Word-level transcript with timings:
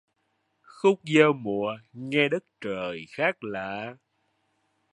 Khúc 0.61 0.99
giao 1.05 1.33
mùa 1.33 1.77
nghe 1.93 2.29
đất 2.29 2.43
trời 2.61 3.05
khác 3.09 3.43
lạ 3.43 3.95